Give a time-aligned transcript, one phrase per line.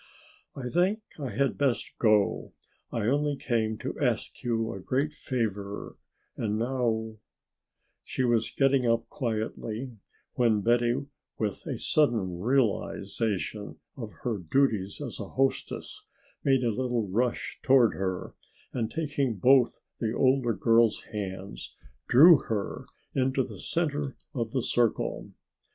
[0.55, 2.53] "I think I had best go;
[2.91, 5.95] I only came to ask you a great favor
[6.35, 7.17] and now"
[8.03, 9.97] She was getting up quietly,
[10.33, 11.05] when Betty
[11.37, 16.03] with a sudden realization of her duties as a hostess
[16.43, 18.33] made a little rush toward her
[18.73, 21.75] and taking both the older girl's hands
[22.07, 25.29] drew her into the center of their circle.